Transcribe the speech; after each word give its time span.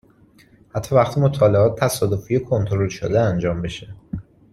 حتی 0.75 0.95
وقتی 0.95 1.19
مطالعات 1.21 1.79
تصادفی 1.79 2.35
و 2.37 2.45
کنترل 2.45 2.89
شده 2.89 3.21
انجام 3.21 3.61
بشه! 3.61 3.87